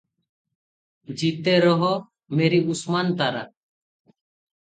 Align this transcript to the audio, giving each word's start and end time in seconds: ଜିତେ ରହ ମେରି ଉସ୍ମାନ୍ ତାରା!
ଜିତେ 1.21 1.53
ରହ 1.65 1.83
ମେରି 2.39 2.61
ଉସ୍ମାନ୍ 2.75 3.11
ତାରା! 3.21 3.43